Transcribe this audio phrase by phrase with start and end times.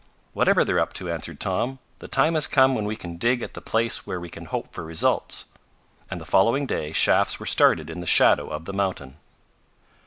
[0.33, 3.53] "Whatever they're up to," answered Tom, "the time has come when we can dig at
[3.53, 5.45] the place where we can hope for results."
[6.09, 9.17] And the following day shafts were started in the shadow of the mountain.